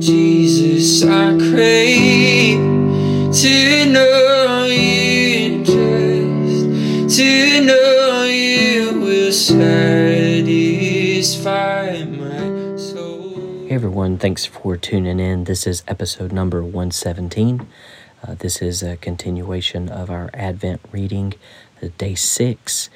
Jesus, 0.00 1.02
I 1.02 1.36
crave 1.36 2.58
to 3.34 3.86
know 3.90 4.64
you 4.64 5.64
just 5.64 7.16
to 7.18 7.60
know 7.64 8.22
you 8.22 9.00
will 9.00 9.32
satisfy 9.32 10.44
my 12.04 12.76
soul. 12.76 13.66
Hey 13.66 13.74
everyone, 13.74 14.18
thanks 14.18 14.46
for 14.46 14.76
tuning 14.76 15.18
in. 15.18 15.44
This 15.44 15.66
is 15.66 15.82
episode 15.88 16.30
number 16.30 16.62
117. 16.62 17.66
Uh, 18.22 18.34
this 18.34 18.62
is 18.62 18.84
a 18.84 18.96
continuation 18.98 19.88
of 19.88 20.10
our 20.10 20.30
Advent 20.32 20.80
reading, 20.92 21.34
day 21.96 22.14
six, 22.14 22.88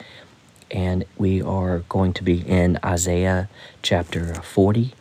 and 0.71 1.05
we 1.17 1.43
are 1.43 1.81
going 1.89 2.13
to 2.13 2.23
be 2.23 2.49
in 2.49 2.79
Isaiah 2.85 3.49
chapter 3.83 4.35
40 4.35 4.95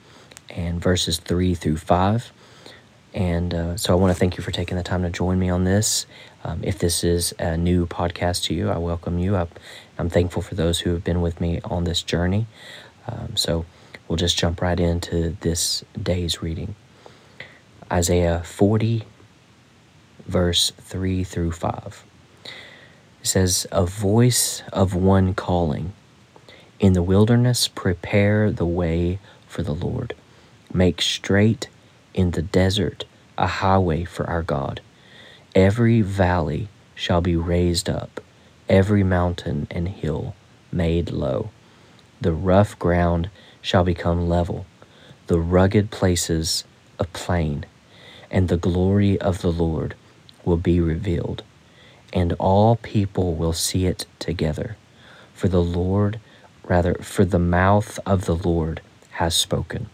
and 0.52 0.82
verses 0.82 1.18
3 1.18 1.56
through 1.56 1.78
5. 1.78 2.32
And 3.14 3.54
uh, 3.54 3.78
so 3.78 3.92
I 3.94 3.96
want 3.96 4.14
to 4.14 4.20
thank 4.20 4.38
you 4.38 4.44
for 4.44 4.52
taking 4.52 4.78
the 4.78 4.84
time 4.84 5.04
to 5.04 5.10
join 5.10 5.38
me 5.38 5.50
on 5.50 5.64
this. 5.66 6.06
Um, 6.44 6.62
if 6.64 6.80
this 6.80 7.04
is 7.04 7.34
a 7.40 7.58
new 7.58 7.86
podcast 7.86 8.46
to 8.46 8.54
you, 8.54 8.70
I 8.70 8.78
welcome 8.78 9.20
you. 9.20 9.36
I, 9.36 9.48
I'm 9.98 10.10
thankful 10.10 10.42
for 10.42 10.56
those 10.56 10.80
who 10.80 10.92
have 10.92 11.04
been 11.04 11.22
with 11.22 11.42
me 11.42 11.60
on 11.64 11.84
this 11.84 12.02
journey. 12.02 12.48
Um, 13.08 13.36
so 13.36 13.66
we'll 14.08 14.18
just 14.18 14.38
jump 14.38 14.62
right 14.62 14.80
into 14.80 15.36
this 15.42 15.84
day's 16.02 16.42
reading 16.42 16.76
Isaiah 17.92 18.42
40, 18.46 19.04
verse 20.26 20.72
3 20.80 21.24
through 21.26 21.52
5. 21.52 22.06
It 22.46 23.28
says, 23.28 23.68
A 23.72 23.86
voice 23.86 24.64
of 24.72 24.96
one 24.96 25.34
calling, 25.34 25.92
In 26.80 26.94
the 26.94 27.04
wilderness, 27.04 27.68
prepare 27.68 28.50
the 28.52 28.66
way 28.66 29.20
for 29.48 29.62
the 29.62 29.76
Lord. 29.76 30.16
Make 30.74 31.02
straight 31.02 31.68
in 32.14 32.32
the 32.32 32.42
desert 32.42 33.04
a 33.38 33.48
highway 33.48 34.06
for 34.06 34.26
our 34.30 34.42
God. 34.42 34.80
Every 35.54 36.02
valley 36.02 36.70
shall 36.96 37.20
be 37.20 37.36
raised 37.36 37.90
up, 37.90 38.22
every 38.70 39.04
mountain 39.04 39.68
and 39.70 39.90
hill 39.90 40.34
made 40.72 41.12
low. 41.12 41.50
The 42.22 42.32
rough 42.32 42.80
ground 42.80 43.30
shall 43.62 43.84
become 43.84 44.30
level, 44.30 44.66
the 45.28 45.40
rugged 45.40 45.92
places 45.92 46.64
a 47.00 47.04
plain, 47.04 47.66
and 48.30 48.48
the 48.48 48.58
glory 48.58 49.20
of 49.20 49.42
the 49.42 49.52
Lord 49.52 49.96
will 50.46 50.58
be 50.58 50.80
revealed, 50.80 51.44
and 52.14 52.32
all 52.34 52.78
people 52.78 53.36
will 53.36 53.54
see 53.54 53.86
it 53.88 54.06
together. 54.20 54.78
For 55.34 55.50
the 55.50 55.64
Lord, 55.64 56.22
rather, 56.64 56.94
for 56.96 57.26
the 57.26 57.40
mouth 57.40 58.00
of 58.06 58.26
the 58.26 58.36
Lord 58.36 58.82
has 59.12 59.36
spoken. 59.36 59.90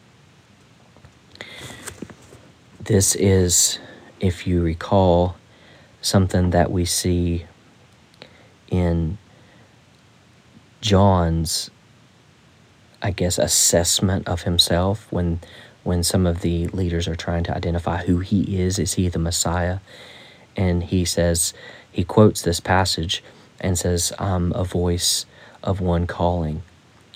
This 2.87 3.15
is, 3.15 3.79
if 4.21 4.47
you 4.47 4.61
recall, 4.61 5.35
something 6.01 6.51
that 6.51 6.71
we 6.71 6.85
see 6.85 7.45
in 8.69 9.17
John's, 10.79 11.69
I 13.01 13.11
guess, 13.11 13.37
assessment 13.37 14.25
of 14.29 14.43
himself 14.43 15.11
when 15.11 15.41
when 15.83 16.01
some 16.01 16.25
of 16.25 16.39
the 16.39 16.67
leaders 16.67 17.09
are 17.09 17.15
trying 17.15 17.43
to 17.43 17.55
identify 17.55 18.05
who 18.05 18.19
he 18.19 18.61
is. 18.61 18.79
Is 18.79 18.93
he 18.93 19.09
the 19.09 19.19
Messiah? 19.19 19.79
And 20.55 20.81
he 20.81 21.03
says, 21.03 21.53
he 21.91 22.05
quotes 22.05 22.41
this 22.41 22.61
passage 22.61 23.21
and 23.59 23.77
says, 23.77 24.13
I'm 24.17 24.53
a 24.53 24.63
voice 24.63 25.25
of 25.61 25.81
one 25.81 26.07
calling, 26.07 26.63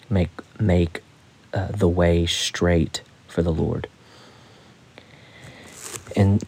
make, 0.09 0.31
make 0.59 1.01
uh, 1.53 1.67
the 1.71 1.87
way 1.87 2.25
straight 2.25 3.01
for 3.27 3.41
the 3.41 3.53
Lord. 3.53 3.87
And, 6.15 6.43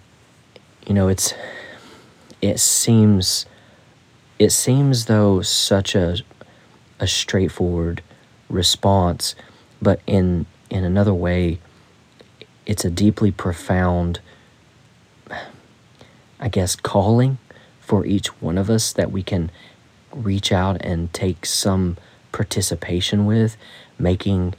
you 0.88 0.94
know, 0.94 1.08
it's, 1.08 1.34
it 2.42 2.60
seems, 2.60 3.46
it 4.40 4.52
seems 4.52 5.06
though 5.06 5.42
such 5.42 5.96
a, 5.96 6.18
a 7.00 7.08
straightforward 7.08 8.02
response, 8.50 9.36
but 9.82 10.02
in, 10.08 10.46
in 10.70 10.84
another 10.84 11.14
way, 11.14 11.60
it's 12.66 12.86
a 12.86 12.90
deeply 12.90 13.32
profound, 13.32 14.20
I 16.40 16.50
guess, 16.50 16.76
calling 16.76 17.38
for 17.80 18.06
each 18.06 18.42
one 18.42 18.58
of 18.58 18.70
us 18.70 18.94
that 18.94 19.12
we 19.12 19.24
can 19.24 19.52
reach 20.14 20.52
out 20.52 20.82
and 20.82 21.12
take 21.14 21.46
some 21.46 21.98
participation 22.32 23.26
with, 23.26 23.58
making 24.00 24.54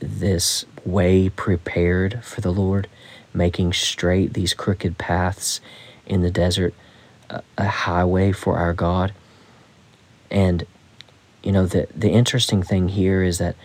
this 0.00 0.64
way 0.84 1.28
prepared 1.28 2.24
for 2.24 2.40
the 2.40 2.50
Lord, 2.50 2.88
making 3.32 3.72
straight 3.72 4.34
these 4.34 4.54
crooked 4.54 4.98
paths 4.98 5.60
in 6.06 6.22
the 6.22 6.30
desert 6.30 6.74
a, 7.28 7.42
a 7.58 7.66
highway 7.66 8.32
for 8.32 8.58
our 8.58 8.72
God. 8.72 9.12
And, 10.30 10.66
you 11.42 11.52
know, 11.52 11.66
the, 11.66 11.88
the 11.94 12.10
interesting 12.10 12.62
thing 12.62 12.88
here 12.88 13.22
is 13.22 13.38
that 13.38 13.56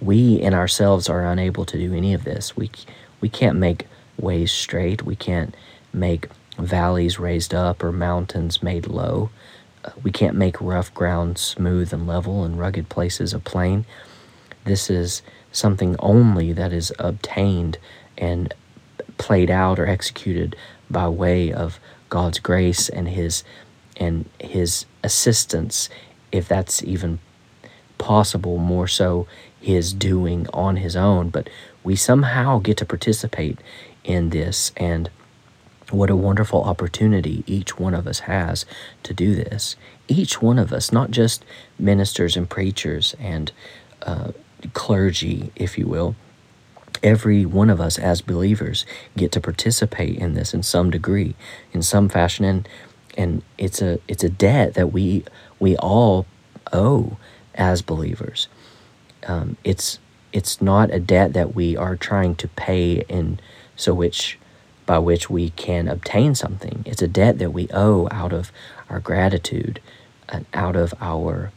we 0.00 0.40
in 0.40 0.54
ourselves 0.54 1.08
are 1.08 1.24
unable 1.24 1.64
to 1.64 1.78
do 1.78 1.94
any 1.94 2.14
of 2.14 2.24
this. 2.24 2.56
We, 2.56 2.70
we 3.20 3.28
can't 3.28 3.58
make 3.58 3.86
ways 4.18 4.52
straight. 4.52 5.02
We 5.02 5.16
can't 5.16 5.54
make 5.92 6.28
valleys 6.58 7.18
raised 7.18 7.54
up 7.54 7.82
or 7.82 7.92
mountains 7.92 8.62
made 8.62 8.86
low. 8.86 9.30
We 10.02 10.10
can't 10.10 10.36
make 10.36 10.60
rough 10.60 10.92
ground 10.94 11.38
smooth 11.38 11.92
and 11.92 12.06
level 12.06 12.44
and 12.44 12.58
rugged 12.58 12.88
places 12.88 13.34
a 13.34 13.38
plain. 13.38 13.84
This 14.64 14.88
is 14.88 15.22
something 15.52 15.96
only 15.98 16.52
that 16.52 16.72
is 16.72 16.92
obtained 16.98 17.78
and 18.16 18.54
played 19.18 19.50
out 19.50 19.78
or 19.78 19.86
executed 19.86 20.56
by 20.90 21.08
way 21.08 21.52
of 21.52 21.78
God's 22.08 22.38
grace 22.38 22.88
and 22.88 23.08
his 23.08 23.44
and 23.96 24.28
his 24.40 24.86
assistance 25.02 25.88
if 26.32 26.48
that's 26.48 26.82
even 26.82 27.20
possible 27.98 28.58
more 28.58 28.88
so 28.88 29.26
his 29.60 29.92
doing 29.92 30.46
on 30.52 30.76
his 30.76 30.96
own 30.96 31.30
but 31.30 31.48
we 31.84 31.94
somehow 31.94 32.58
get 32.58 32.76
to 32.76 32.84
participate 32.84 33.58
in 34.04 34.30
this 34.30 34.72
and 34.76 35.10
what 35.90 36.10
a 36.10 36.16
wonderful 36.16 36.62
opportunity 36.64 37.44
each 37.46 37.78
one 37.78 37.94
of 37.94 38.06
us 38.06 38.20
has 38.20 38.66
to 39.02 39.14
do 39.14 39.34
this. 39.34 39.76
Each 40.08 40.40
one 40.40 40.58
of 40.58 40.72
us, 40.72 40.92
not 40.92 41.10
just 41.10 41.44
ministers 41.78 42.36
and 42.36 42.48
preachers 42.48 43.14
and 43.18 43.52
uh, 44.02 44.32
clergy, 44.72 45.52
if 45.56 45.78
you 45.78 45.86
will, 45.86 46.16
every 47.04 47.46
one 47.46 47.70
of 47.70 47.80
us 47.80 47.98
as 47.98 48.22
believers 48.22 48.84
get 49.16 49.30
to 49.32 49.40
participate 49.40 50.16
in 50.18 50.34
this 50.34 50.54
in 50.54 50.64
some 50.64 50.90
degree, 50.90 51.36
in 51.72 51.82
some 51.82 52.08
fashion, 52.08 52.44
and 52.44 52.68
and 53.16 53.42
it's 53.58 53.80
a 53.80 54.00
it's 54.08 54.24
a 54.24 54.28
debt 54.28 54.74
that 54.74 54.92
we 54.92 55.24
we 55.60 55.76
all 55.76 56.26
owe 56.72 57.16
as 57.54 57.82
believers. 57.82 58.48
Um, 59.26 59.56
it's 59.62 60.00
it's 60.32 60.60
not 60.60 60.92
a 60.92 60.98
debt 60.98 61.32
that 61.34 61.54
we 61.54 61.76
are 61.76 61.94
trying 61.94 62.34
to 62.36 62.48
pay 62.48 63.04
in 63.08 63.38
so 63.76 63.94
which 63.94 64.38
by 64.86 64.98
which 64.98 65.30
we 65.30 65.50
can 65.50 65.88
obtain 65.88 66.34
something. 66.34 66.82
It's 66.86 67.02
a 67.02 67.08
debt 67.08 67.38
that 67.38 67.52
we 67.52 67.68
owe 67.72 68.08
out 68.10 68.32
of 68.32 68.50
our 68.90 69.00
gratitude 69.00 69.80
and 70.28 70.46
out 70.52 70.76
of 70.76 70.92
our 71.00 71.52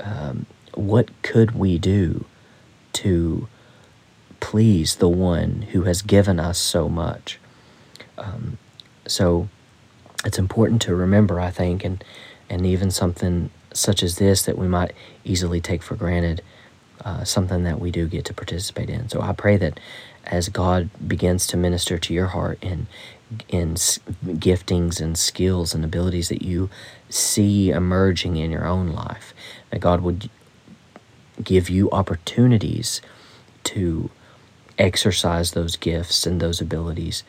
um, 0.00 0.46
what 0.74 1.10
could 1.22 1.52
we 1.52 1.78
do 1.78 2.24
to 2.94 3.48
please 4.44 4.96
the 4.96 5.08
one 5.08 5.62
who 5.72 5.84
has 5.84 6.02
given 6.02 6.38
us 6.38 6.58
so 6.58 6.86
much. 6.86 7.38
Um, 8.18 8.58
so 9.06 9.48
it's 10.22 10.38
important 10.38 10.82
to 10.82 10.94
remember, 10.94 11.40
I 11.40 11.50
think, 11.50 11.82
and 11.82 12.04
and 12.50 12.66
even 12.66 12.90
something 12.90 13.48
such 13.72 14.02
as 14.02 14.18
this 14.18 14.42
that 14.42 14.58
we 14.58 14.68
might 14.68 14.92
easily 15.24 15.62
take 15.62 15.82
for 15.82 15.96
granted 15.96 16.42
uh, 17.06 17.24
something 17.24 17.64
that 17.64 17.80
we 17.80 17.90
do 17.90 18.06
get 18.06 18.26
to 18.26 18.34
participate 18.34 18.90
in. 18.90 19.08
So 19.08 19.22
I 19.22 19.32
pray 19.32 19.56
that 19.56 19.80
as 20.24 20.50
God 20.50 20.90
begins 21.08 21.46
to 21.46 21.56
minister 21.56 21.96
to 21.96 22.12
your 22.12 22.26
heart 22.26 22.58
in 22.60 22.86
in 23.48 23.76
giftings 23.76 25.00
and 25.00 25.16
skills 25.16 25.74
and 25.74 25.86
abilities 25.86 26.28
that 26.28 26.42
you 26.42 26.68
see 27.08 27.70
emerging 27.70 28.36
in 28.36 28.50
your 28.50 28.66
own 28.66 28.88
life, 28.88 29.32
that 29.70 29.80
God 29.80 30.02
would 30.02 30.28
give 31.42 31.70
you 31.70 31.90
opportunities 31.92 33.00
to 33.72 34.10
exercise 34.78 35.52
those 35.52 35.76
gifts 35.76 36.26
and 36.26 36.40
those 36.40 36.60
abilities. 36.60 37.22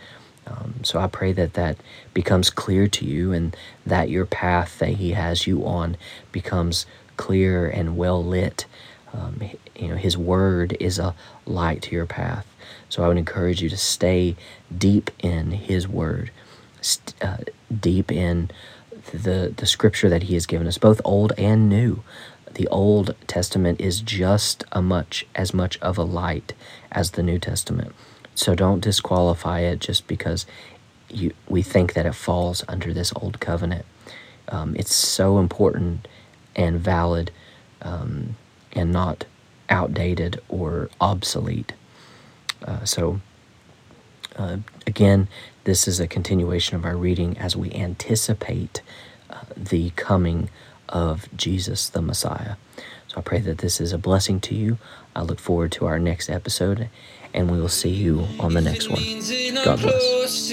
Um, 0.47 0.75
so 0.83 0.99
I 0.99 1.07
pray 1.07 1.33
that 1.33 1.53
that 1.53 1.77
becomes 2.13 2.49
clear 2.49 2.87
to 2.87 3.05
you 3.05 3.33
and 3.33 3.55
that 3.85 4.09
your 4.09 4.25
path 4.25 4.79
that 4.79 4.89
He 4.89 5.11
has 5.11 5.47
you 5.47 5.65
on 5.65 5.97
becomes 6.31 6.85
clear 7.17 7.67
and 7.67 7.97
well 7.97 8.23
lit 8.23 8.65
um, 9.13 9.39
you 9.75 9.87
know, 9.87 9.95
His 9.95 10.17
Word 10.17 10.75
is 10.79 10.99
a 10.99 11.15
light 11.45 11.81
to 11.83 11.95
your 11.95 12.05
path. 12.05 12.45
So 12.89 13.03
I 13.03 13.07
would 13.07 13.17
encourage 13.17 13.61
you 13.61 13.69
to 13.69 13.77
stay 13.77 14.35
deep 14.75 15.09
in 15.19 15.51
His 15.51 15.87
Word, 15.87 16.31
st- 16.81 17.15
uh, 17.21 17.37
deep 17.79 18.11
in 18.11 18.51
the 19.13 19.53
the 19.55 19.65
Scripture 19.65 20.09
that 20.09 20.23
He 20.23 20.33
has 20.33 20.45
given 20.45 20.67
us, 20.67 20.77
both 20.77 20.99
Old 21.05 21.33
and 21.37 21.69
New. 21.69 22.03
The 22.55 22.67
Old 22.69 23.15
Testament 23.27 23.81
is 23.81 24.01
just 24.01 24.63
a 24.71 24.81
much 24.81 25.25
as 25.35 25.53
much 25.53 25.77
of 25.79 25.97
a 25.97 26.03
light 26.03 26.53
as 26.91 27.11
the 27.11 27.23
New 27.23 27.37
Testament. 27.37 27.93
So 28.33 28.55
don't 28.55 28.79
disqualify 28.79 29.59
it 29.59 29.79
just 29.79 30.07
because 30.07 30.45
you, 31.09 31.33
we 31.47 31.61
think 31.61 31.93
that 31.93 32.05
it 32.05 32.15
falls 32.15 32.63
under 32.67 32.93
this 32.93 33.13
old 33.15 33.39
covenant. 33.39 33.85
Um, 34.47 34.75
it's 34.75 34.95
so 34.95 35.39
important 35.39 36.07
and 36.55 36.79
valid 36.79 37.31
um, 37.81 38.37
and 38.73 38.91
not 38.91 39.25
outdated 39.69 40.41
or 40.47 40.89
obsolete. 41.01 41.73
Uh, 42.63 42.85
so, 42.85 43.19
uh, 44.37 44.57
again, 44.87 45.27
this 45.65 45.87
is 45.87 45.99
a 45.99 46.07
continuation 46.07 46.77
of 46.77 46.85
our 46.85 46.95
reading 46.95 47.37
as 47.37 47.55
we 47.55 47.71
anticipate 47.73 48.81
uh, 49.29 49.41
the 49.57 49.89
coming 49.91 50.49
of 50.89 51.27
Jesus 51.35 51.89
the 51.89 52.01
Messiah. 52.01 52.55
So 53.07 53.17
I 53.17 53.21
pray 53.21 53.39
that 53.41 53.59
this 53.59 53.79
is 53.79 53.93
a 53.93 53.97
blessing 53.97 54.39
to 54.41 54.55
you. 54.55 54.77
I 55.15 55.21
look 55.21 55.39
forward 55.39 55.71
to 55.73 55.85
our 55.85 55.99
next 55.99 56.29
episode, 56.29 56.89
and 57.33 57.49
we 57.49 57.59
will 57.59 57.69
see 57.69 57.89
you 57.89 58.27
on 58.39 58.53
the 58.53 58.61
next 58.61 58.89
one. 58.89 59.01
God 59.63 59.81
bless. 59.81 60.51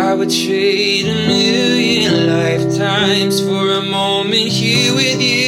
I 0.00 0.14
would 0.14 0.30
trade 0.30 1.06
a 1.06 1.26
million 1.26 2.26
lifetimes 2.26 3.40
for 3.40 3.72
a 3.72 3.82
moment 3.82 4.48
here 4.48 4.94
with 4.94 5.20
you. 5.20 5.47